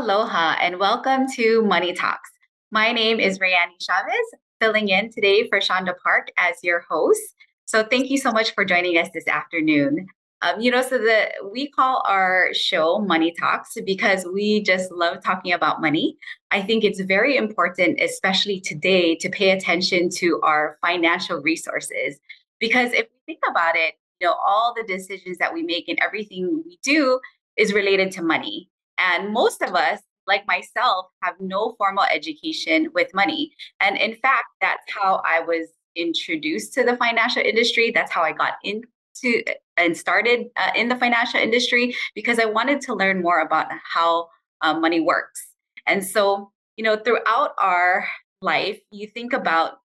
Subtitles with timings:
[0.00, 2.30] Aloha and welcome to Money Talks.
[2.70, 4.14] My name is Rayani Chavez,
[4.58, 7.20] filling in today for Shonda Park as your host.
[7.66, 10.06] So thank you so much for joining us this afternoon.
[10.40, 15.22] Um, you know, so the we call our show Money Talks because we just love
[15.22, 16.16] talking about money.
[16.50, 22.18] I think it's very important, especially today, to pay attention to our financial resources.
[22.58, 25.98] Because if we think about it, you know, all the decisions that we make and
[26.00, 27.20] everything we do
[27.58, 28.70] is related to money.
[29.00, 33.52] And most of us, like myself, have no formal education with money.
[33.80, 37.90] And in fact, that's how I was introduced to the financial industry.
[37.90, 39.42] That's how I got into
[39.76, 44.28] and started uh, in the financial industry because I wanted to learn more about how
[44.60, 45.46] uh, money works.
[45.86, 48.06] And so, you know, throughout our
[48.42, 49.78] life, you think about,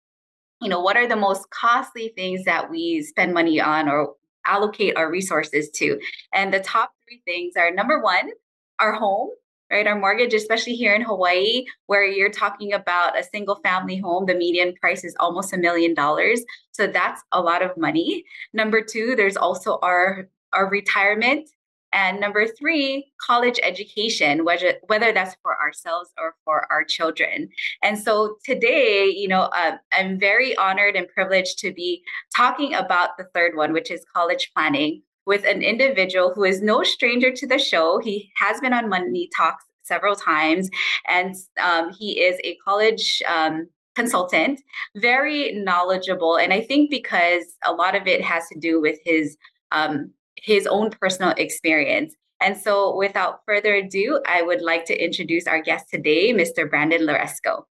[0.60, 4.14] you know, what are the most costly things that we spend money on or
[4.46, 5.98] allocate our resources to?
[6.32, 8.30] And the top three things are number one,
[8.78, 9.30] our home,
[9.70, 9.86] right?
[9.86, 14.34] Our mortgage, especially here in Hawaii, where you're talking about a single family home, the
[14.34, 16.42] median price is almost a million dollars.
[16.72, 18.24] So that's a lot of money.
[18.52, 21.48] Number two, there's also our our retirement.
[21.92, 27.48] And number three, college education, whether, whether that's for ourselves or for our children.
[27.82, 32.02] And so today, you know, uh, I'm very honored and privileged to be
[32.36, 36.82] talking about the third one, which is college planning with an individual who is no
[36.82, 37.98] stranger to the show.
[37.98, 40.70] He has been on Money Talks several times,
[41.08, 44.60] and um, he is a college um, consultant,
[44.96, 46.36] very knowledgeable.
[46.38, 49.36] And I think because a lot of it has to do with his
[49.72, 52.14] um, his own personal experience.
[52.40, 56.68] And so, without further ado, I would like to introduce our guest today, Mr.
[56.68, 57.64] Brandon Loresco.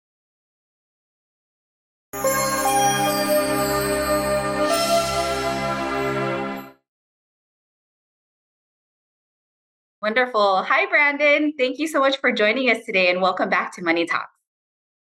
[10.04, 10.64] Wonderful.
[10.64, 11.54] Hi, Brandon.
[11.58, 14.34] Thank you so much for joining us today and welcome back to Money Talks.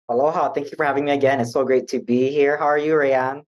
[0.09, 0.53] Aloha.
[0.53, 1.41] Thank you for having me again.
[1.41, 2.56] It's so great to be here.
[2.56, 3.43] How are you, Rayan?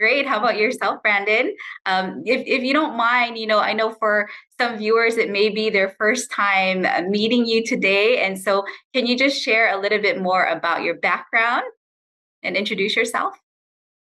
[0.00, 0.26] Great.
[0.26, 1.54] How about yourself, Brandon?
[1.86, 4.28] Um, if, if you don't mind, you know, I know for
[4.60, 8.24] some viewers, it may be their first time uh, meeting you today.
[8.24, 11.62] And so, can you just share a little bit more about your background
[12.42, 13.36] and introduce yourself?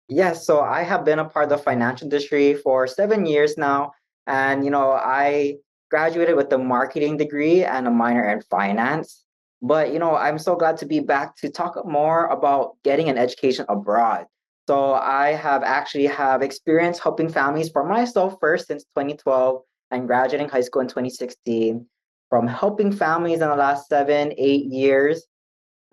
[0.09, 0.47] Yes.
[0.47, 3.93] So, I have been a part of the financial industry for seven years now.
[4.27, 5.57] And, you know, I
[5.94, 9.22] graduated with a marketing degree and a minor in finance.
[9.62, 13.16] But you know, I'm so glad to be back to talk more about getting an
[13.16, 14.27] education abroad.
[14.66, 19.62] So I have actually have experience helping families for myself first since 2012
[19.93, 21.87] and graduating high school in 2016.
[22.28, 25.25] From helping families in the last seven, eight years,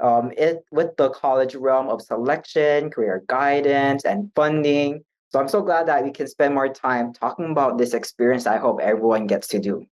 [0.01, 5.03] um, it with the college realm of selection, career guidance, and funding.
[5.31, 8.57] So I'm so glad that we can spend more time talking about this experience I
[8.57, 9.85] hope everyone gets to do.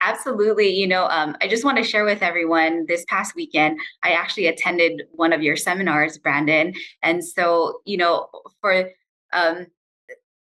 [0.00, 0.68] Absolutely.
[0.68, 4.46] You know, um, I just want to share with everyone this past weekend, I actually
[4.46, 6.74] attended one of your seminars, Brandon.
[7.02, 8.28] And so, you know,
[8.60, 8.90] for
[9.32, 9.66] um,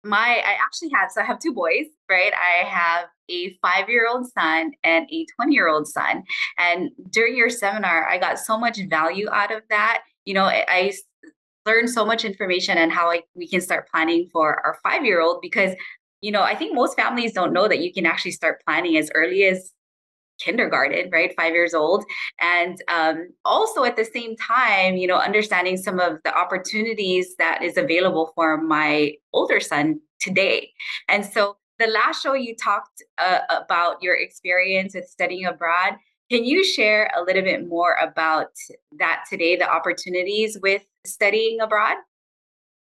[0.04, 2.34] my, I actually have, so I have two boys, right?
[2.34, 6.24] I have a five year old son and a 20 year old son.
[6.58, 10.04] And during your seminar, I got so much value out of that.
[10.26, 10.94] You know, I, I
[11.66, 15.22] learned so much information and how like we can start planning for our five year
[15.22, 15.72] old because
[16.22, 19.10] you know i think most families don't know that you can actually start planning as
[19.16, 19.74] early as
[20.40, 21.34] kindergarten right?
[21.38, 22.04] Five years old.
[22.42, 27.64] And um, also at the same time you know understanding some of the opportunities that
[27.64, 30.72] is available for my older son today.
[31.08, 35.96] And so the last show you talked uh, about your experience with studying abroad
[36.32, 38.50] can you share a little bit more about
[38.98, 41.98] that today, the opportunities with studying abroad?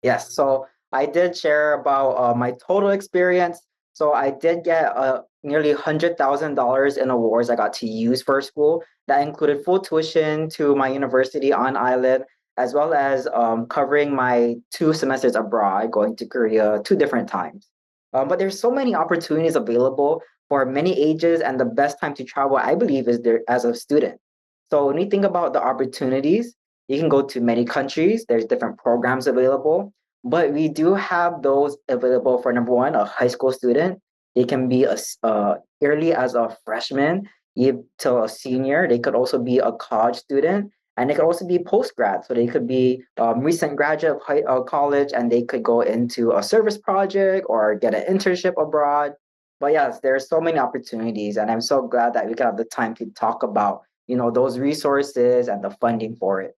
[0.03, 0.33] Yes.
[0.35, 3.61] So I did share about uh, my total experience.
[3.93, 8.83] So I did get uh, nearly $100,000 in awards I got to use for school.
[9.07, 12.23] That included full tuition to my university on island,
[12.57, 17.67] as well as um, covering my two semesters abroad, going to Korea two different times.
[18.13, 22.23] Um, but there's so many opportunities available for many ages, and the best time to
[22.23, 24.19] travel, I believe, is there as a student.
[24.71, 26.55] So when you think about the opportunities,
[26.89, 28.25] you can go to many countries.
[28.27, 29.93] There's different programs available,
[30.23, 33.99] but we do have those available for number one, a high school student.
[34.35, 38.87] They can be a uh, early as a freshman to a senior.
[38.87, 42.25] They could also be a college student, and they could also be post grad.
[42.25, 45.81] So they could be um, recent graduate of high, uh, college, and they could go
[45.81, 49.13] into a service project or get an internship abroad
[49.59, 52.57] but yes, there are so many opportunities, and I'm so glad that we can have
[52.57, 56.55] the time to talk about you know those resources and the funding for it.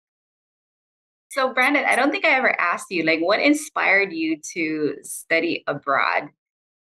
[1.31, 5.63] So, Brandon, I don't think I ever asked you like what inspired you to study
[5.65, 6.27] abroad,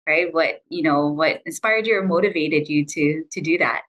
[0.07, 0.33] right?
[0.33, 3.83] What you know, what inspired you or motivated you to to do that?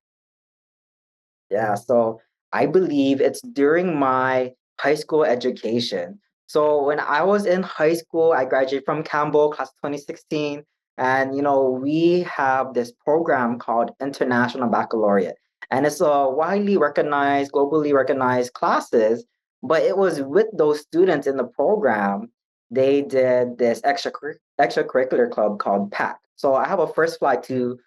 [1.50, 2.20] Yeah, so
[2.52, 6.20] I believe it's during my high school education.
[6.46, 10.62] So when I was in high school, I graduated from Campbell, class 2016,
[10.98, 15.36] and you know we have this program called International Baccalaureate,
[15.70, 19.24] and it's a widely recognized, globally recognized classes.
[19.62, 22.30] But it was with those students in the program,
[22.70, 24.12] they did this extra
[24.60, 26.18] extracurricular club called PAC.
[26.36, 27.78] So I have a first flight to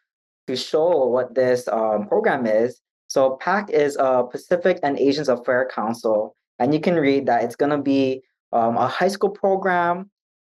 [0.47, 2.81] to show what this um, program is.
[3.07, 7.55] So PAC is a Pacific and Asians Affairs Council, and you can read that it's
[7.55, 8.21] going to be
[8.51, 10.09] um, a high school program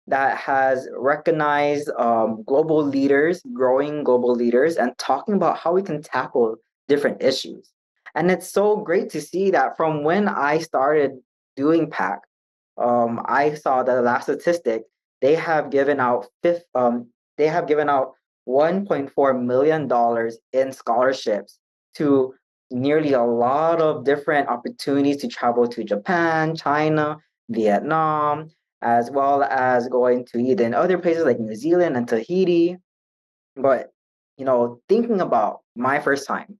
[0.06, 6.02] that has recognized um, global leaders, growing global leaders, and talking about how we can
[6.02, 6.56] tackle
[6.88, 7.70] different issues.
[8.14, 11.12] And it's so great to see that from when I started
[11.56, 12.20] doing PAC,
[12.78, 14.84] um, I saw the last statistic
[15.20, 18.12] they have given out fifth, um, they have given out
[18.48, 21.58] 1.4 million dollars in scholarships
[21.94, 22.34] to
[22.70, 27.18] nearly a lot of different opportunities to travel to Japan, China,
[27.48, 28.50] Vietnam,
[28.82, 32.76] as well as going to even other places like New Zealand and Tahiti.
[33.56, 33.90] But
[34.38, 36.58] you know, thinking about my first time,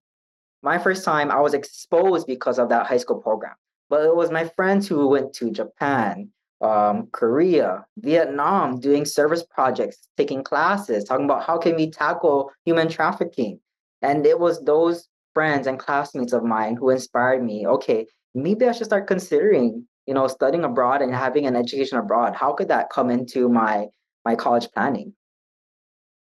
[0.62, 3.54] my first time I was exposed because of that high school program.
[3.88, 6.30] But it was my friends who went to Japan,
[6.60, 12.88] um, Korea, Vietnam, doing service projects, taking classes, talking about how can we tackle human
[12.88, 13.58] trafficking.
[14.02, 17.66] And it was those friends and classmates of mine who inspired me.
[17.66, 22.34] Okay, maybe I should start considering, you know, studying abroad and having an education abroad.
[22.34, 23.86] How could that come into my
[24.24, 25.14] my college planning?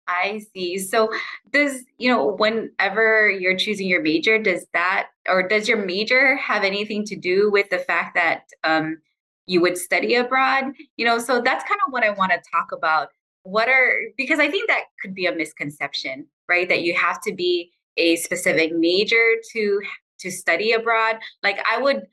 [0.08, 0.78] I see.
[0.78, 1.10] So
[1.52, 6.64] does, you know, whenever you're choosing your major, does that or does your major have
[6.64, 8.98] anything to do with the fact that um,
[9.46, 10.72] you would study abroad?
[10.96, 13.08] You know, so that's kind of what I want to talk about.
[13.42, 16.68] What are because I think that could be a misconception, right?
[16.68, 19.80] That you have to be a specific major to
[20.20, 21.18] to study abroad.
[21.42, 22.06] Like I would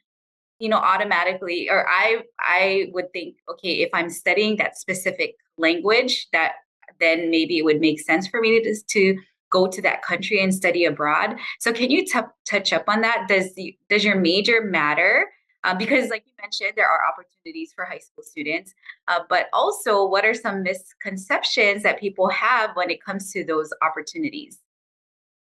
[0.59, 6.27] you know automatically or i i would think okay if i'm studying that specific language
[6.31, 6.53] that
[6.99, 9.17] then maybe it would make sense for me to, to
[9.49, 11.37] go to that country and study abroad.
[11.59, 13.27] So can you t- touch up on that?
[13.27, 15.27] Does the, does your major matter?
[15.63, 18.73] Uh, because like you mentioned, there are opportunities for high school students,
[19.07, 23.71] uh, but also what are some misconceptions that people have when it comes to those
[23.81, 24.59] opportunities?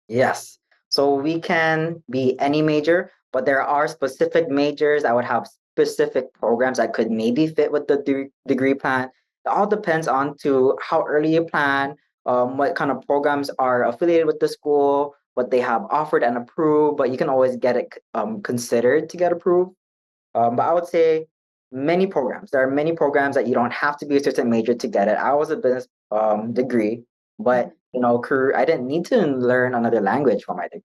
[0.08, 0.58] Yes.
[0.90, 6.34] So we can be any major, but there are specific majors that would have specific
[6.34, 9.08] programs that could maybe fit with the de- degree plan
[9.44, 11.96] it all depends on to how early you plan,
[12.26, 16.36] um, what kind of programs are affiliated with the school, what they have offered and
[16.36, 19.72] approved, but you can always get it um, considered to get approved.
[20.34, 21.26] Um, but I would say
[21.72, 22.50] many programs.
[22.50, 25.08] There are many programs that you don't have to be a certain major to get
[25.08, 25.16] it.
[25.16, 27.04] I was a business um, degree,
[27.38, 30.82] but you know, career, I didn't need to learn another language for my degree.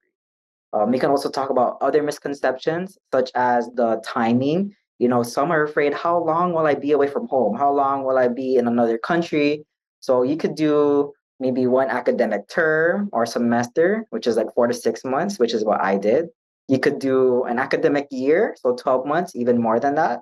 [0.73, 5.51] Um, we can also talk about other misconceptions, such as the timing you know some
[5.51, 7.55] are afraid how long will i be away from home?
[7.55, 9.65] How long will i be in another country?
[9.99, 14.73] So you could do maybe one academic term or semester which is like four to
[14.73, 16.27] six months which is what i did.
[16.67, 20.21] You could do an academic year so 12 months even more than that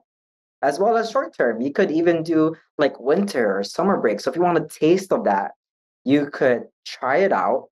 [0.62, 1.62] as well as short term.
[1.62, 4.22] You could even do like winter or summer break.
[4.22, 5.51] So if you want a taste of that
[6.06, 7.70] you could try it out.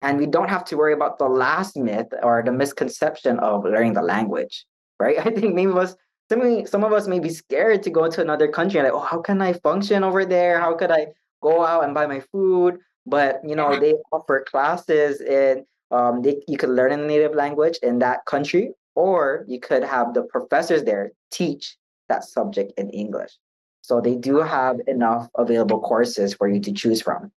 [0.00, 3.94] And we don't have to worry about the last myth or the misconception of learning
[3.94, 4.66] the language
[5.00, 5.18] right?
[5.26, 5.96] I think maybe was
[6.30, 9.20] some some of us may be scared to go to another country like oh how
[9.20, 10.60] can i function over there?
[10.60, 11.08] How could i
[11.42, 12.78] go out and buy my food?
[13.06, 17.78] But you know they offer classes and um, they, you could learn a native language
[17.82, 21.76] in that country or you could have the professors there teach
[22.08, 23.32] that subject in english.
[23.82, 27.30] So they do have enough available courses for you to choose from.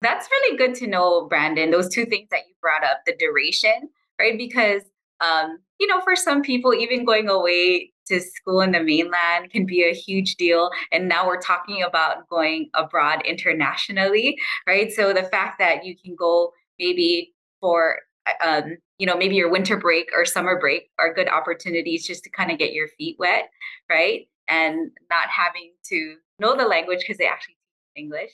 [0.00, 3.90] That's really good to know brandon those two things that you brought up the duration
[4.18, 4.36] right?
[4.36, 4.82] Because
[5.24, 9.66] um, you know, for some people, even going away to school in the mainland can
[9.66, 10.70] be a huge deal.
[10.92, 14.92] And now we're talking about going abroad internationally, right?
[14.92, 17.98] So the fact that you can go maybe for,
[18.44, 22.30] um, you know, maybe your winter break or summer break are good opportunities just to
[22.30, 23.48] kind of get your feet wet,
[23.88, 24.28] right?
[24.48, 28.30] And not having to know the language because they actually teach English.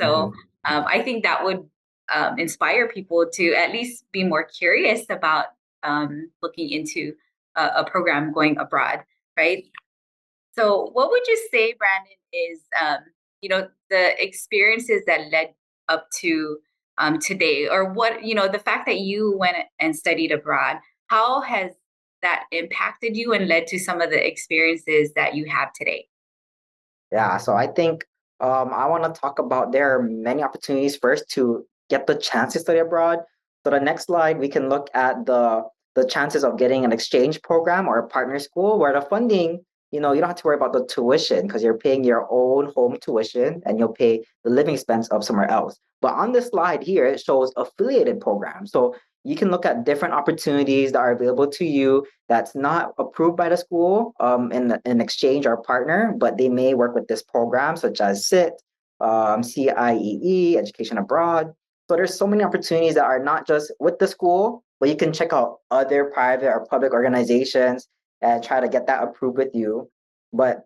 [0.00, 0.74] So mm-hmm.
[0.74, 1.68] um, I think that would
[2.12, 5.46] um, inspire people to at least be more curious about
[5.88, 7.14] um, looking into
[7.56, 9.00] a, a, program going abroad,
[9.36, 9.64] right?
[10.52, 12.98] So, what would you say, Brandon, is um,
[13.40, 15.54] you know the experiences that led
[15.88, 16.58] up to
[16.98, 20.76] um, today, or what you know the fact that you went and studied abroad?
[21.06, 21.72] How has
[22.22, 26.06] that impacted you and led to some of the experiences that you have today?
[27.10, 28.04] Yeah, so I think
[28.40, 32.52] um, I want to talk about there are many opportunities first to get the chance
[32.52, 33.20] to study abroad.
[33.64, 35.64] So the next slide, we can look at the
[35.98, 40.00] the chances of getting an exchange program or a partner school where the funding, you
[40.00, 42.96] know, you don't have to worry about the tuition because you're paying your own home
[43.00, 45.78] tuition and you'll pay the living expense of somewhere else.
[46.00, 48.70] But on this slide here, it shows affiliated programs.
[48.70, 53.36] So you can look at different opportunities that are available to you that's not approved
[53.36, 57.22] by the school um, in, in exchange or partner, but they may work with this
[57.22, 58.52] program such as SIT,
[59.00, 61.52] um, CIEE, Education Abroad.
[61.88, 65.12] So there's so many opportunities that are not just with the school, but you can
[65.12, 67.88] check out other private or public organizations
[68.22, 69.90] and try to get that approved with you.
[70.32, 70.64] But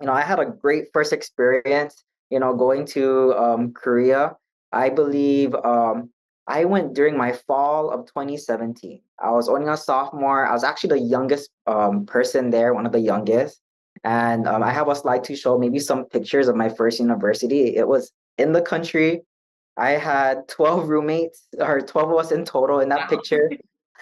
[0.00, 2.04] you know, I had a great first experience.
[2.30, 4.36] You know, going to um, Korea.
[4.72, 6.10] I believe um,
[6.46, 9.00] I went during my fall of 2017.
[9.18, 10.46] I was only a sophomore.
[10.46, 13.60] I was actually the youngest um, person there, one of the youngest.
[14.04, 17.76] And um, I have a slide to show maybe some pictures of my first university.
[17.76, 19.22] It was in the country.
[19.76, 23.06] I had 12 roommates, or 12 of us in total in that wow.
[23.06, 23.50] picture.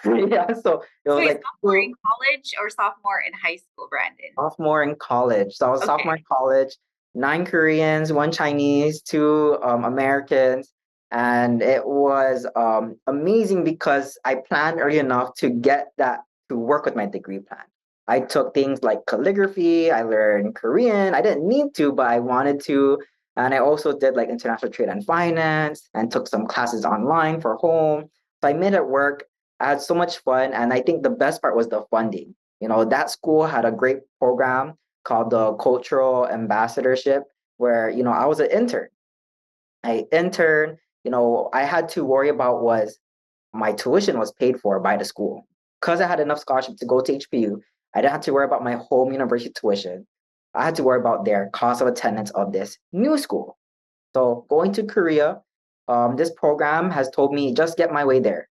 [0.05, 4.25] yeah, so it was like sophomore in college or sophomore in high school, Brandon?
[4.35, 5.53] Sophomore in college.
[5.53, 5.87] So I was okay.
[5.87, 6.75] sophomore in college,
[7.13, 10.73] nine Koreans, one Chinese, two um, Americans.
[11.11, 16.85] And it was um, amazing because I planned early enough to get that to work
[16.85, 17.65] with my degree plan.
[18.07, 21.13] I took things like calligraphy, I learned Korean.
[21.13, 22.99] I didn't need to, but I wanted to.
[23.37, 27.55] And I also did like international trade and finance and took some classes online for
[27.55, 28.09] home.
[28.41, 29.25] So I made it work.
[29.59, 30.53] I had so much fun.
[30.53, 32.35] And I think the best part was the funding.
[32.59, 34.73] You know, that school had a great program
[35.03, 37.23] called the Cultural Ambassadorship,
[37.57, 38.89] where, you know, I was an intern.
[39.83, 42.99] I interned, you know, I had to worry about was
[43.53, 45.47] my tuition was paid for by the school.
[45.79, 47.59] Because I had enough scholarship to go to HPU,
[47.95, 50.05] I didn't have to worry about my home university tuition.
[50.53, 53.57] I had to worry about their cost of attendance of this new school.
[54.15, 55.41] So going to Korea,
[55.87, 58.49] um, this program has told me just get my way there.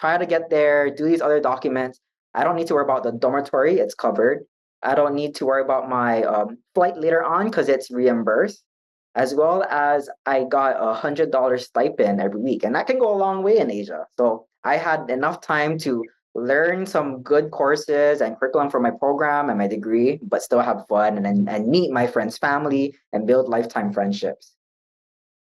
[0.00, 2.00] Try to get there, do these other documents.
[2.34, 4.44] I don't need to worry about the dormitory, it's covered.
[4.82, 8.62] I don't need to worry about my um, flight later on because it's reimbursed,
[9.16, 13.12] as well as I got a hundred dollar stipend every week, and that can go
[13.12, 14.06] a long way in Asia.
[14.16, 16.04] So I had enough time to
[16.34, 20.86] learn some good courses and curriculum for my program and my degree, but still have
[20.88, 24.54] fun and, and meet my friends' family and build lifetime friendships.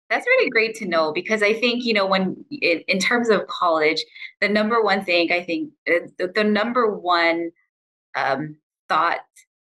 [0.10, 3.48] That's really great to know because I think, you know, when in, in terms of
[3.48, 4.04] college,
[4.42, 7.50] the number one thing I think uh, the, the number one
[8.16, 8.58] um,
[8.90, 9.22] thought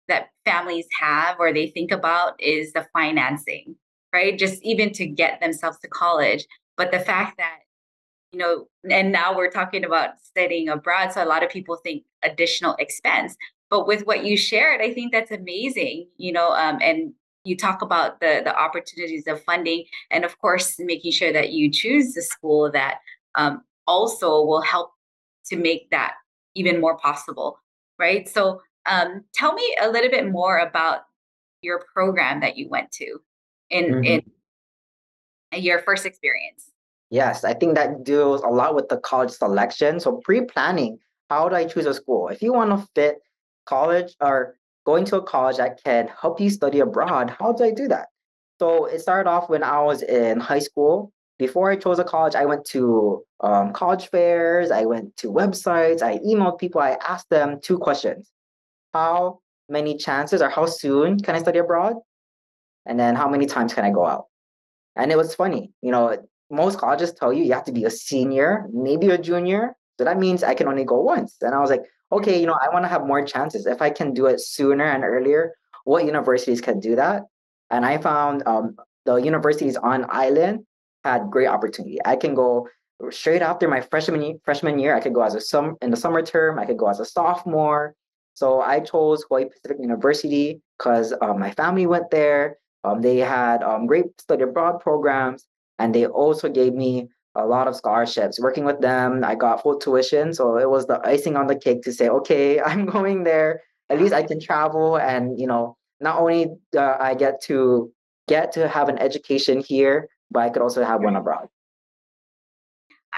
[0.08, 3.76] that families have or they think about is the financing,
[4.12, 4.36] right?
[4.36, 6.44] Just even to get themselves to college.
[6.76, 7.58] But the fact that
[8.32, 11.12] you know, and now we're talking about studying abroad.
[11.12, 13.36] So a lot of people think additional expense.
[13.70, 17.12] But with what you shared, I think that's amazing, you know, um, and
[17.44, 21.70] you talk about the the opportunities of funding and of course making sure that you
[21.70, 22.98] choose the school that
[23.34, 24.92] um, also will help
[25.46, 26.14] to make that
[26.54, 27.58] even more possible
[27.98, 31.02] right so um, tell me a little bit more about
[31.62, 33.18] your program that you went to
[33.70, 34.04] in mm-hmm.
[34.04, 36.69] in your first experience
[37.10, 39.98] Yes, I think that deals a lot with the college selection.
[39.98, 40.98] So pre-planning,
[41.28, 42.28] how do I choose a school?
[42.28, 43.18] If you want to fit
[43.66, 47.72] college or going to a college that can help you study abroad, how do I
[47.72, 48.08] do that?
[48.60, 51.12] So it started off when I was in high school.
[51.38, 56.02] Before I chose a college, I went to um, college fairs, I went to websites,
[56.02, 58.30] I emailed people, I asked them two questions.
[58.92, 61.96] How many chances or how soon can I study abroad?
[62.86, 64.26] And then how many times can I go out?
[64.96, 66.18] And it was funny, you know,
[66.50, 69.76] most colleges tell you you have to be a senior, maybe a junior.
[69.98, 71.36] So that means I can only go once.
[71.40, 73.66] And I was like, okay, you know, I want to have more chances.
[73.66, 75.54] If I can do it sooner and earlier,
[75.84, 77.24] what universities can do that?
[77.70, 80.66] And I found um, the universities on island
[81.04, 81.98] had great opportunity.
[82.04, 82.68] I can go
[83.10, 84.94] straight after my freshman year, freshman year.
[84.94, 86.58] I could go as a sum in the summer term.
[86.58, 87.94] I could go as a sophomore.
[88.34, 92.56] So I chose Hawaii Pacific University because um, my family went there.
[92.84, 95.46] Um, they had um, great study abroad programs,
[95.80, 98.38] and they also gave me a lot of scholarships.
[98.38, 100.34] Working with them, I got full tuition.
[100.34, 103.62] So it was the icing on the cake to say, okay, I'm going there.
[103.88, 104.98] At least I can travel.
[104.98, 107.92] And, you know, not only uh, I get to
[108.28, 111.48] get to have an education here, but I could also have one abroad.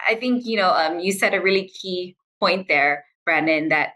[0.08, 3.90] I think, you know, um, you said a really key point there, Brandon, that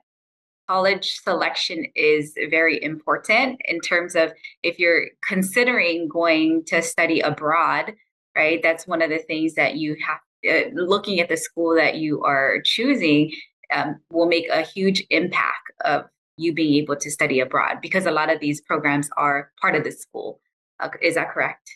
[0.68, 4.32] college selection is very important in terms of
[4.62, 7.94] if you're considering going to study abroad
[8.36, 8.60] right?
[8.62, 12.22] That's one of the things that you have, uh, looking at the school that you
[12.22, 13.32] are choosing
[13.72, 16.04] um, will make a huge impact of
[16.36, 19.82] you being able to study abroad because a lot of these programs are part of
[19.84, 20.38] the school.
[20.78, 21.68] Uh, is that correct?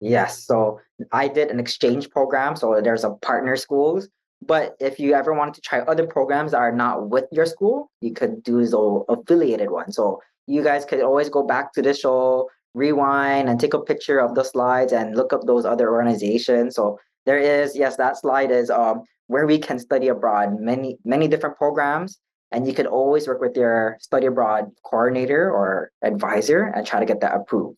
[0.00, 0.44] Yes.
[0.44, 0.80] So
[1.12, 2.56] I did an exchange program.
[2.56, 4.08] So there's a partner schools,
[4.46, 7.90] But if you ever wanted to try other programs that are not with your school,
[8.00, 9.96] you could do those affiliated ones.
[9.96, 14.20] So you guys could always go back to the show, rewind, and take a picture
[14.20, 16.74] of the slides and look up those other organizations.
[16.74, 21.28] So there is, yes, that slide is um, where we can study abroad, many, many
[21.28, 22.18] different programs.
[22.52, 27.06] And you could always work with your study abroad coordinator or advisor and try to
[27.06, 27.76] get that approved.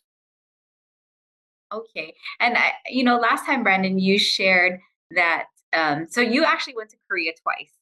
[1.73, 2.15] Okay.
[2.41, 4.81] And I, you know, last time, Brandon, you shared
[5.13, 5.47] that.
[5.73, 7.73] Um, so you actually went to Korea twice,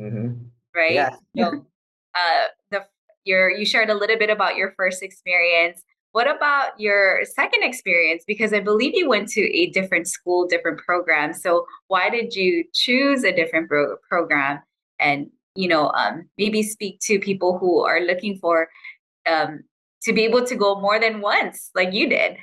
[0.00, 0.44] mm-hmm.
[0.74, 0.94] right?
[0.94, 1.16] Yeah.
[1.36, 1.66] So,
[2.14, 2.86] uh, the
[3.24, 5.82] your you shared a little bit about your first experience.
[6.18, 8.24] What about your second experience?
[8.26, 11.32] Because I believe you went to a different school, different program.
[11.32, 14.58] So why did you choose a different pro- program?
[14.98, 18.68] And you know, um, maybe speak to people who are looking for
[19.26, 19.60] um,
[20.02, 22.36] to be able to go more than once, like you did.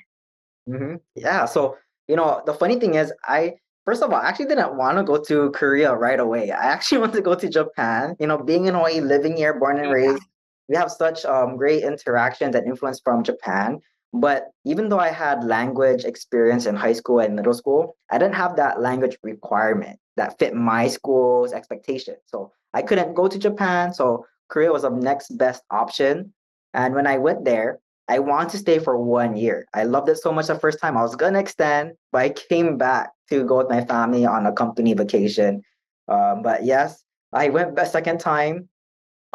[0.70, 0.96] Mm-hmm.
[1.16, 1.44] Yeah.
[1.44, 1.76] So,
[2.08, 5.04] you know, the funny thing is, I first of all, I actually didn't want to
[5.04, 6.50] go to Korea right away.
[6.50, 8.16] I actually wanted to go to Japan.
[8.22, 10.24] You know, being in Hawaii, living here, born and raised,
[10.68, 13.80] we have such um, great interactions and influence from Japan.
[14.14, 18.36] But even though I had language experience in high school and middle school, I didn't
[18.36, 22.16] have that language requirement that fit my school's expectation.
[22.26, 23.94] So I couldn't go to Japan.
[23.94, 26.34] So Korea was the next best option.
[26.74, 29.68] And when I went there, I want to stay for one year.
[29.74, 30.96] I loved it so much the first time.
[30.96, 34.54] I was gonna extend, but I came back to go with my family on a
[34.54, 35.64] company vacation.
[36.08, 37.04] Um, but yes,
[37.34, 38.70] I went a second time.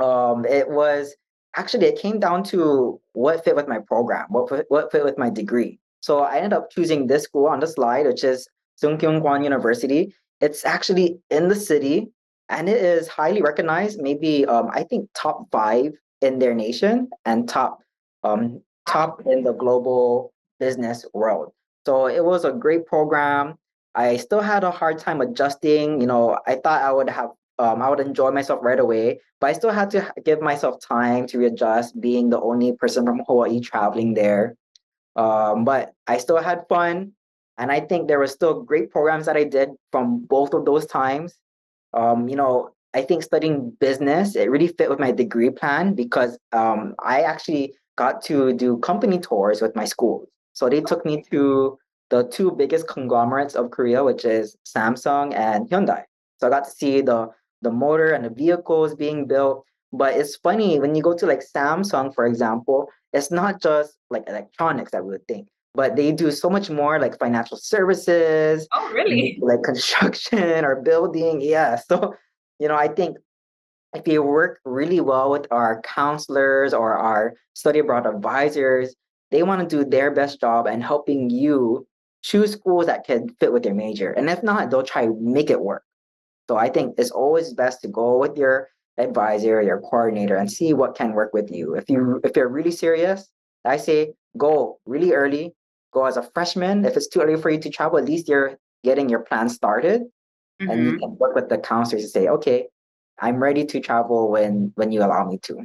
[0.00, 1.14] Um, it was
[1.56, 5.18] actually it came down to what fit with my program, what fit, what fit with
[5.18, 5.78] my degree.
[6.00, 8.48] So I ended up choosing this school on the slide, which is
[8.82, 10.14] Sungkyunkwan Kwan University.
[10.40, 12.08] It's actually in the city,
[12.48, 14.00] and it is highly recognized.
[14.00, 15.92] Maybe um, I think top five
[16.22, 17.80] in their nation and top
[18.22, 21.52] um, top in the global business world.
[21.86, 23.56] So it was a great program.
[23.94, 26.00] I still had a hard time adjusting.
[26.00, 29.48] You know, I thought I would have, um, I would enjoy myself right away, but
[29.48, 33.60] I still had to give myself time to readjust, being the only person from Hawaii
[33.60, 34.56] traveling there.
[35.14, 37.12] Um, but I still had fun,
[37.58, 40.86] and I think there were still great programs that I did from both of those
[40.86, 41.34] times.
[41.92, 46.38] Um, you know, I think studying business it really fit with my degree plan because
[46.52, 50.28] um, I actually got to do company tours with my schools.
[50.54, 55.68] So they took me to the two biggest conglomerates of Korea, which is Samsung and
[55.68, 56.04] Hyundai.
[56.38, 57.28] So I got to see the
[57.62, 59.64] the motor and the vehicles being built.
[59.92, 64.24] But it's funny when you go to like Samsung, for example, it's not just like
[64.28, 68.68] electronics that we would think, but they do so much more like financial services.
[68.72, 69.38] Oh, really?
[69.42, 71.40] Like construction or building.
[71.40, 71.76] Yeah.
[71.76, 72.14] So,
[72.60, 73.16] you know, I think
[73.94, 78.94] if you work really well with our counselors or our study abroad advisors,
[79.32, 81.86] they want to do their best job and helping you
[82.22, 84.12] choose schools that can fit with your major.
[84.12, 85.82] And if not, they'll try make it work.
[86.50, 90.74] So I think it's always best to go with your advisor, your coordinator, and see
[90.74, 91.76] what can work with you.
[91.76, 93.30] If you if you're really serious,
[93.64, 95.54] I say go really early.
[95.92, 96.84] Go as a freshman.
[96.84, 100.00] If it's too early for you to travel, at least you're getting your plan started.
[100.02, 100.70] Mm-hmm.
[100.70, 100.98] And you mm-hmm.
[100.98, 102.66] can work with the counselors to say, okay,
[103.20, 105.64] I'm ready to travel when when you allow me to.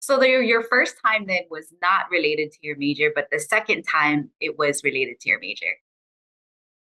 [0.00, 3.82] So the, your first time then was not related to your major, but the second
[3.82, 5.76] time it was related to your major.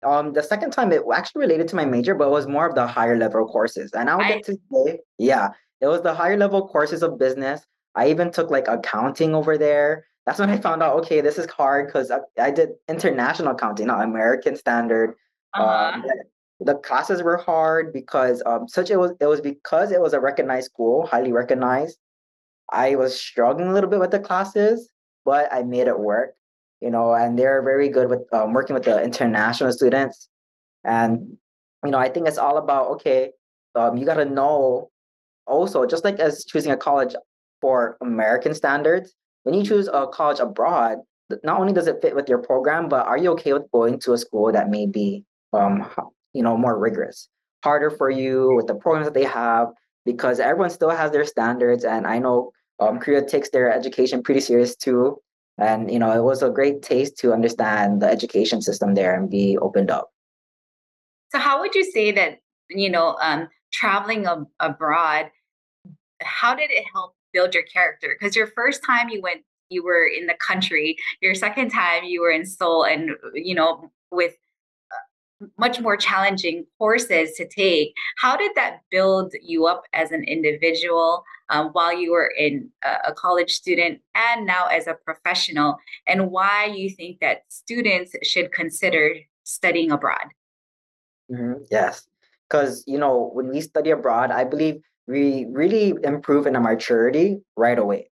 [0.05, 2.75] Um, the second time it actually related to my major, but it was more of
[2.75, 3.93] the higher level courses.
[3.93, 5.49] And I'll get to say, yeah,
[5.81, 7.67] it was the higher level courses of business.
[7.95, 10.07] I even took like accounting over there.
[10.27, 13.87] That's when I found out, okay, this is hard because I, I, did international accounting,
[13.87, 15.15] not American standard.
[15.55, 15.93] Uh-huh.
[15.95, 16.05] Um,
[16.61, 20.21] the classes were hard because um such it was it was because it was a
[20.21, 21.99] recognized school, highly recognized.
[22.71, 24.91] I was struggling a little bit with the classes,
[25.25, 26.35] but I made it work.
[26.81, 30.29] You know, and they're very good with um, working with the international students.
[30.85, 31.37] And
[31.85, 33.31] you know, I think it's all about okay,
[33.75, 34.91] um, you got to know
[35.47, 37.15] also just like as choosing a college
[37.61, 39.15] for American standards.
[39.45, 40.99] When you choose a college abroad,
[41.45, 44.13] not only does it fit with your program, but are you okay with going to
[44.13, 45.89] a school that may be um,
[46.37, 47.29] you know more rigorous
[47.65, 49.69] harder for you with the programs that they have
[50.05, 54.41] because everyone still has their standards and i know um, korea takes their education pretty
[54.41, 55.17] serious too
[55.59, 59.31] and you know it was a great taste to understand the education system there and
[59.31, 60.13] be opened up
[61.33, 62.41] so how would you say that
[62.71, 65.31] you know um, traveling ab- abroad
[66.23, 70.07] how did it help build your character because your first time you went you were
[70.07, 74.35] in the country your second time you were in seoul and you know with
[75.59, 77.95] much more challenging courses to take.
[78.19, 83.13] How did that build you up as an individual um, while you were in a,
[83.13, 89.15] college student and now as a professional, and why you think that students should consider
[89.45, 90.27] studying abroad?
[91.31, 91.65] Mm-hmm.
[91.71, 92.07] Yes.
[92.49, 97.39] because you know when we study abroad, I believe we really improve in our maturity
[97.57, 98.11] right away.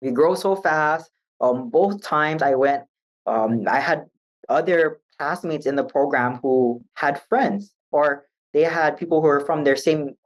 [0.00, 1.10] We grow so fast.
[1.40, 2.84] Um, both times I went,
[3.26, 4.06] um, I had
[4.48, 9.64] other classmates in the program who had friends or they had people who were from
[9.64, 10.16] their same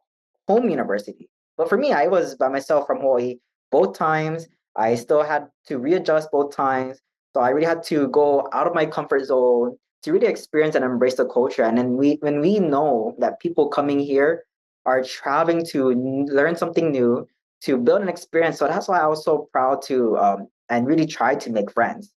[0.48, 1.28] home university.
[1.56, 3.36] But for me, I was by myself from Hawaii
[3.70, 4.48] both times.
[4.76, 7.00] I still had to readjust both times.
[7.34, 10.84] So I really had to go out of my comfort zone to really experience and
[10.84, 11.62] embrace the culture.
[11.62, 14.44] And then we, when we know that people coming here
[14.86, 15.90] are traveling to
[16.26, 17.26] learn something new,
[17.62, 18.58] to build an experience.
[18.58, 22.12] So that's why I was so proud to um, and really try to make friends.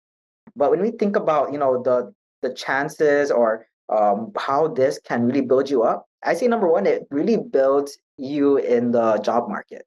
[0.57, 5.27] But when we think about you know the the chances or um, how this can
[5.27, 9.49] really build you up, I say number one, it really builds you in the job
[9.49, 9.85] market.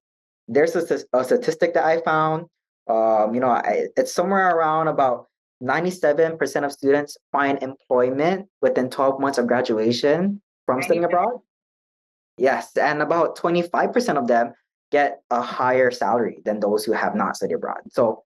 [0.48, 2.46] There's a, a statistic that I found.
[2.88, 5.28] Um, you know, I, it's somewhere around about
[5.62, 11.40] 97% of students find employment within 12 months of graduation from studying abroad.
[12.38, 14.54] Yes, and about 25% of them
[14.92, 17.80] get a higher salary than those who have not studied abroad.
[17.90, 18.24] So,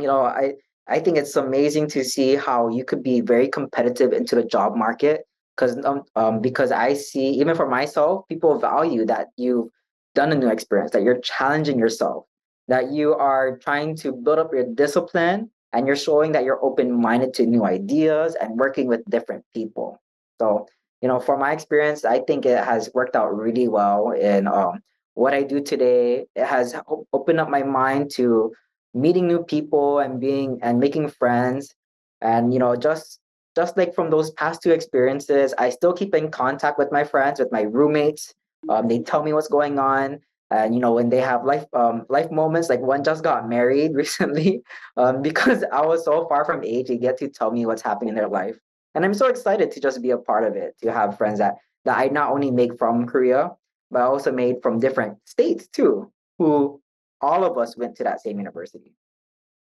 [0.00, 0.54] you know, I
[0.88, 4.76] I think it's amazing to see how you could be very competitive into the job
[4.76, 5.25] market
[5.56, 9.68] because um, um because I see even for myself, people value that you've
[10.14, 12.24] done a new experience, that you're challenging yourself,
[12.68, 17.34] that you are trying to build up your discipline and you're showing that you're open-minded
[17.34, 20.00] to new ideas and working with different people.
[20.40, 20.66] So
[21.02, 24.80] you know, for my experience, I think it has worked out really well in um,
[25.14, 26.26] what I do today.
[26.34, 26.74] It has
[27.12, 28.52] opened up my mind to
[28.94, 31.74] meeting new people and being and making friends.
[32.22, 33.20] And you know, just
[33.56, 37.40] just like from those past two experiences, I still keep in contact with my friends,
[37.40, 38.34] with my roommates.
[38.68, 42.04] Um, they tell me what's going on, and you know, when they have life um,
[42.08, 44.62] life moments, like one just got married recently,
[44.96, 48.10] um, because I was so far from age, they get to tell me what's happening
[48.10, 48.56] in their life.
[48.96, 51.56] And i'm so excited to just be a part of it to have friends that
[51.84, 53.50] that i not only make from korea
[53.90, 56.80] but also made from different states too who
[57.20, 58.94] all of us went to that same university.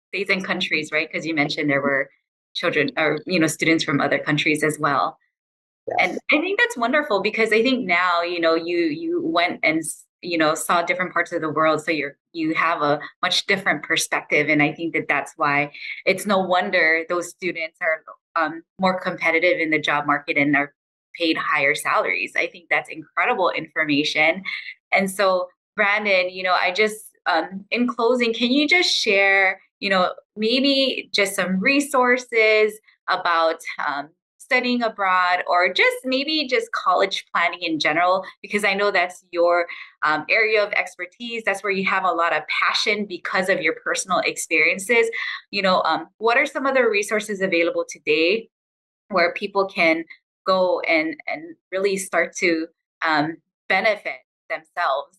[0.08, 1.08] States and countries right?
[1.10, 2.08] Because you mentioned there were
[2.54, 5.18] children or you know students from other countries as well
[5.86, 5.96] yes.
[6.00, 9.82] and i think that's wonderful because i think now you know you you went and
[10.20, 13.82] you know saw different parts of the world so you're you have a much different
[13.82, 15.70] perspective and i think that that's why
[16.06, 18.02] it's no wonder those students are
[18.36, 20.72] um, more competitive in the job market and are
[21.18, 22.32] paid higher salaries.
[22.36, 24.42] I think that's incredible information.
[24.92, 29.90] And so, Brandon, you know, I just, um, in closing, can you just share, you
[29.90, 37.60] know, maybe just some resources about um, studying abroad or just maybe just college planning
[37.60, 39.66] in general because i know that's your
[40.04, 41.42] um, area of expertise.
[41.44, 45.10] That's where you have a lot of passion because of your personal experiences.
[45.50, 48.48] You know um, what are some other resources available today
[49.08, 50.04] where people can
[50.46, 52.68] go and and really start to
[53.02, 53.36] um,
[53.68, 55.17] benefit themselves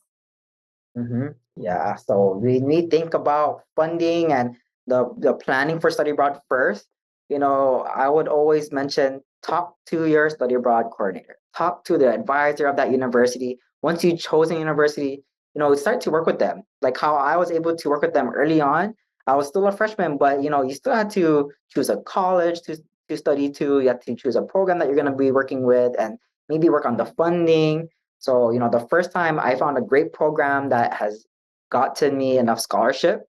[0.98, 1.28] mm-hmm.
[1.56, 4.56] yeah so when we think about funding and
[4.88, 6.88] the, the planning for study abroad first
[7.30, 12.12] you know, I would always mention talk to your study abroad coordinator, talk to the
[12.12, 13.60] advisor of that university.
[13.82, 15.24] Once you chose a university,
[15.54, 16.64] you know, start to work with them.
[16.82, 18.96] Like how I was able to work with them early on.
[19.28, 22.62] I was still a freshman, but you know, you still had to choose a college
[22.62, 22.78] to
[23.10, 23.80] to study to.
[23.80, 26.18] You have to choose a program that you're going to be working with, and
[26.50, 27.90] maybe work on the funding.
[28.20, 31.26] So, you know, the first time I found a great program that has
[31.72, 33.22] gotten me enough scholarship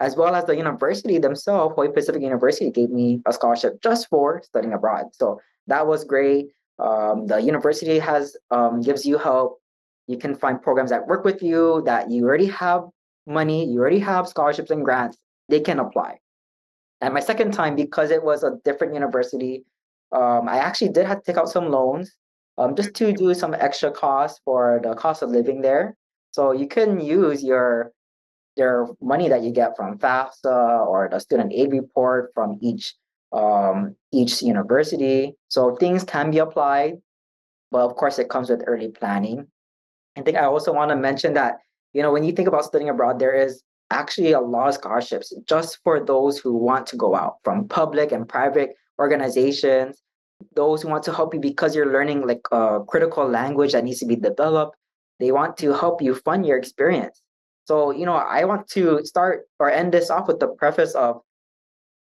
[0.00, 4.40] as well as the university themselves, Hawaii Pacific University gave me a scholarship just for
[4.44, 5.06] studying abroad.
[5.12, 6.48] So that was great.
[6.78, 9.60] Um, the university has um, gives you help.
[10.06, 12.84] You can find programs that work with you that you already have
[13.26, 15.18] money, you already have scholarships and grants.
[15.48, 16.18] They can apply.
[17.00, 19.64] And my second time, because it was a different university,
[20.12, 22.14] um, I actually did have to take out some loans
[22.58, 25.96] um, just to do some extra costs for the cost of living there.
[26.32, 27.92] So you can use your
[28.56, 32.94] their money that you get from FAFSA or the student aid report from each
[33.32, 35.34] um, each university.
[35.48, 36.94] So things can be applied,
[37.70, 39.46] but of course it comes with early planning.
[40.16, 41.58] I think I also want to mention that
[41.92, 45.32] you know when you think about studying abroad, there is actually a lot of scholarships
[45.48, 50.02] just for those who want to go out from public and private organizations
[50.54, 53.98] those who want to help you because you're learning like a critical language that needs
[54.00, 54.76] to be developed
[55.18, 57.22] they want to help you fund your experience
[57.68, 61.20] so, you know, I want to start or end this off with the preface of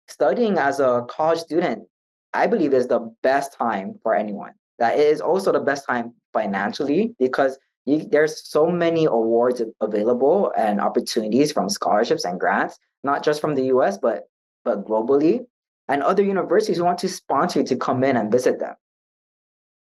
[0.09, 1.87] studying as a college student,
[2.33, 4.51] I believe is the best time for anyone.
[4.79, 10.81] That is also the best time financially because you, there's so many awards available and
[10.81, 14.23] opportunities from scholarships and grants, not just from the US, but
[14.65, 15.45] but globally,
[15.87, 18.75] and other universities want to sponsor you to come in and visit them.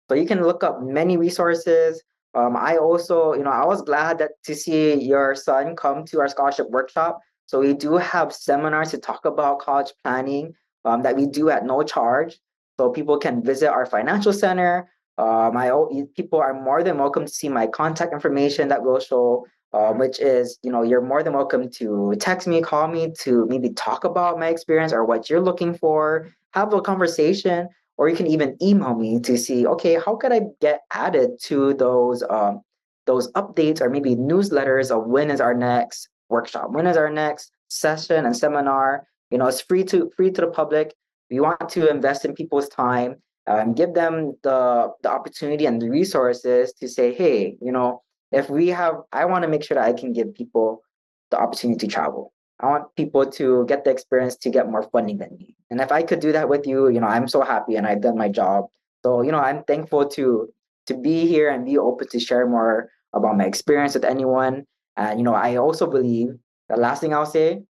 [0.08, 2.02] So you can look up many resources.
[2.34, 6.20] Um, I also, you know, I was glad that to see your son come to
[6.20, 7.20] our scholarship workshop.
[7.46, 11.64] So we do have seminars to talk about college planning um, that we do at
[11.64, 12.38] no charge.
[12.78, 14.90] So people can visit our financial center.
[15.18, 15.70] Uh, my
[16.16, 20.20] people are more than welcome to see my contact information that we'll show, um, which
[20.20, 24.04] is, you know, you're more than welcome to text me, call me to maybe talk
[24.04, 28.56] about my experience or what you're looking for, have a conversation, or you can even
[28.62, 32.62] email me to see, okay, how could I get added to those um,
[33.06, 37.52] those updates or maybe newsletters of when is our next workshop, when is our next
[37.72, 39.06] session and seminar.
[39.30, 40.94] You know, it's free to free to the public.
[41.30, 45.88] We want to invest in people's time and give them the the opportunity and the
[45.88, 49.84] resources to say, hey, you know, if we have, I want to make sure that
[49.84, 50.82] I can give people
[51.30, 52.32] the opportunity to travel.
[52.60, 55.56] I want people to get the experience to get more funding than me.
[55.70, 58.02] And if I could do that with you, you know, I'm so happy and I've
[58.02, 58.66] done my job.
[59.04, 60.52] So, you know, I'm thankful to
[60.86, 64.64] to be here and be open to share more about my experience with anyone.
[64.96, 66.34] And you know, I also believe
[66.68, 67.62] the last thing I'll say,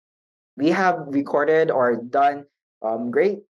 [0.57, 2.45] we have recorded or done
[2.83, 3.41] um, great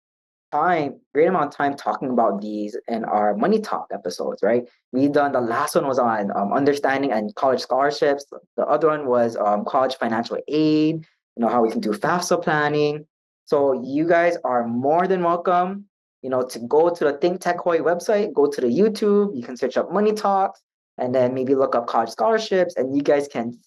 [0.53, 4.69] time, great amount of time talking about these in our money talk episodes, right?
[4.93, 8.27] We done the last one was on um, understanding and college scholarships.
[8.57, 11.07] The other one was um, college financial aid.
[11.37, 13.07] You know how we can do FAFSA planning.
[13.45, 15.87] So you guys are more than welcome.
[16.23, 19.37] You know to go to the Think Tech Hawaii website, go to the YouTube.
[19.37, 20.61] You can search up money talks,
[20.99, 23.59] and then maybe look up college scholarships, and you guys can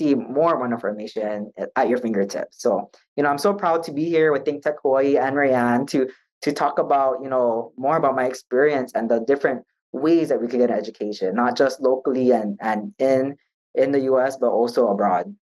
[0.00, 2.62] see more more information at your fingertips.
[2.62, 5.86] So, you know, I'm so proud to be here with Think Tech Hawaii and Rayanne
[5.88, 6.08] to
[6.42, 10.48] to talk about, you know, more about my experience and the different ways that we
[10.48, 13.36] can get an education, not just locally and, and in
[13.74, 15.34] in the US, but also abroad.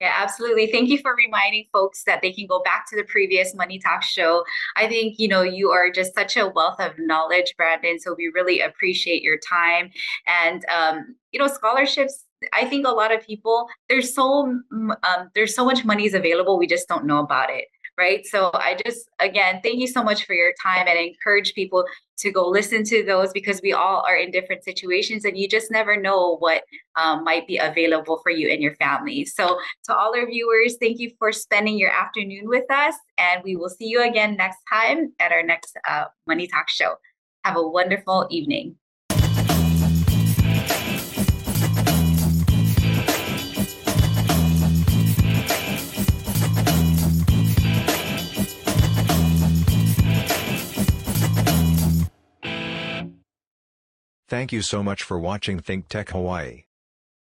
[0.00, 0.66] Yeah, absolutely.
[0.66, 4.02] Thank you for reminding folks that they can go back to the previous Money Talk
[4.02, 4.44] show.
[4.76, 7.98] I think, you know, you are just such a wealth of knowledge, Brandon.
[8.00, 9.90] So we really appreciate your time.
[10.26, 15.54] And, um, you know, scholarships, I think a lot of people, there's so, um, there's
[15.54, 16.58] so much money is available.
[16.58, 17.66] We just don't know about it
[18.00, 18.24] right?
[18.26, 21.84] So I just, again, thank you so much for your time and encourage people
[22.16, 25.70] to go listen to those because we all are in different situations and you just
[25.70, 26.62] never know what
[26.96, 29.26] um, might be available for you and your family.
[29.26, 33.56] So to all our viewers, thank you for spending your afternoon with us and we
[33.56, 36.94] will see you again next time at our next uh, Money Talk show.
[37.44, 38.76] Have a wonderful evening.
[54.30, 56.62] Thank you so much for watching Think Tech Hawaii.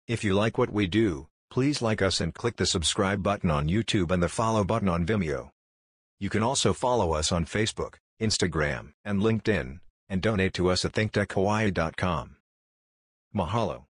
[0.08, 3.68] If you like what we do, please like us and click the subscribe button on
[3.68, 5.50] YouTube and the follow button on Vimeo.
[6.18, 10.94] You can also follow us on Facebook, Instagram, and LinkedIn, and donate to us at
[10.94, 12.38] thinktechhawaii.com.
[13.32, 13.85] Mahalo.